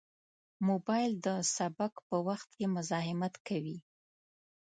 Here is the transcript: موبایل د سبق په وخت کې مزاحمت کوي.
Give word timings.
موبایل 0.67 1.11
د 1.25 1.27
سبق 1.55 1.93
په 2.07 2.15
وخت 2.27 2.49
کې 2.57 2.65
مزاحمت 2.75 3.33
کوي. 3.47 3.77